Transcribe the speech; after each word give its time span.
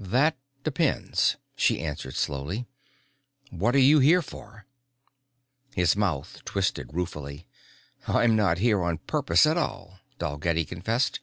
"That 0.00 0.36
depends," 0.64 1.36
she 1.54 1.78
answered 1.78 2.16
slowly. 2.16 2.66
"What 3.50 3.76
are 3.76 3.78
you 3.78 4.00
here 4.00 4.22
for?" 4.22 4.66
His 5.72 5.94
mouth 5.94 6.40
twisted 6.44 6.92
ruefully. 6.92 7.46
"I'm 8.08 8.34
not 8.34 8.58
here 8.58 8.82
on 8.82 8.98
purpose 8.98 9.46
at 9.46 9.56
all," 9.56 10.00
Dalgetty 10.18 10.64
confessed. 10.64 11.20